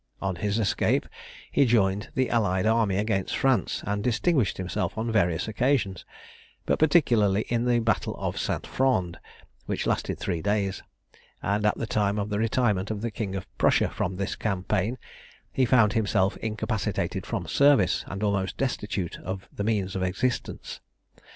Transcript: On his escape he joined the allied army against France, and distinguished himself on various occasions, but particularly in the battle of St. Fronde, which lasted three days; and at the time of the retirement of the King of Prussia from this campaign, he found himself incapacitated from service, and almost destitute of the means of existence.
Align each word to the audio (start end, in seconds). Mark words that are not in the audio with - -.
On 0.19 0.35
his 0.37 0.57
escape 0.57 1.07
he 1.51 1.63
joined 1.67 2.09
the 2.15 2.31
allied 2.31 2.65
army 2.65 2.97
against 2.97 3.37
France, 3.37 3.83
and 3.85 4.03
distinguished 4.03 4.57
himself 4.57 4.97
on 4.97 5.11
various 5.11 5.47
occasions, 5.47 6.05
but 6.65 6.79
particularly 6.79 7.43
in 7.49 7.65
the 7.65 7.77
battle 7.77 8.15
of 8.17 8.39
St. 8.39 8.65
Fronde, 8.65 9.19
which 9.67 9.85
lasted 9.85 10.17
three 10.17 10.41
days; 10.41 10.81
and 11.43 11.67
at 11.67 11.77
the 11.77 11.85
time 11.85 12.17
of 12.17 12.29
the 12.31 12.39
retirement 12.39 12.89
of 12.89 13.01
the 13.01 13.11
King 13.11 13.35
of 13.35 13.45
Prussia 13.59 13.89
from 13.89 14.15
this 14.15 14.35
campaign, 14.35 14.97
he 15.51 15.65
found 15.65 15.93
himself 15.93 16.35
incapacitated 16.37 17.27
from 17.27 17.45
service, 17.45 18.03
and 18.07 18.23
almost 18.23 18.57
destitute 18.57 19.17
of 19.19 19.47
the 19.55 19.63
means 19.63 19.95
of 19.95 20.01
existence. 20.01 20.79